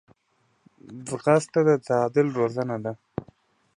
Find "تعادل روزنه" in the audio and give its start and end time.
1.87-2.77